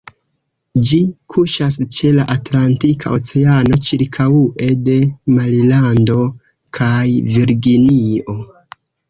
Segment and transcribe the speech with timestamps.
[0.91, 0.97] Ĝi
[1.33, 4.97] kuŝas ĉe la Atlantika Oceano, ĉirkaŭe de
[5.37, 6.19] Marilando
[6.81, 6.91] kaj
[7.37, 8.37] Virginio.